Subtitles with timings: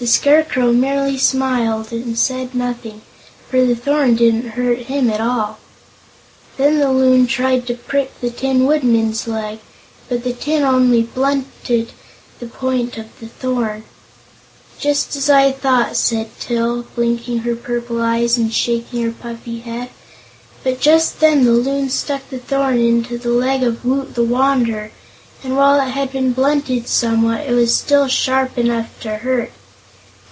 [0.00, 3.02] The Scarecrow merely smiled and said nothing,
[3.48, 5.60] for the thorn didn't hurt him at all.
[6.56, 9.60] Then the Loon tried to prick the Tin Woodman's leg,
[10.08, 11.92] but the tin only blunted
[12.40, 13.84] the point of the thorn.
[14.76, 19.90] "Just as I thought," said Til, blinking her purple eyes and shaking her puffy head;
[20.64, 24.90] but just then the Loon stuck the thorn into the leg of Woot the Wanderer,
[25.44, 29.52] and while it had been blunted somewhat, it was still sharp enough to hurt.